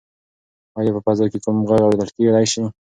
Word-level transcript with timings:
ایا 0.77 0.91
په 0.95 1.01
فضا 1.05 1.25
کې 1.31 1.39
کوم 1.43 1.57
غږ 1.69 1.81
اورېدل 1.83 2.09
کیدی 2.15 2.45
شي؟ 2.51 2.61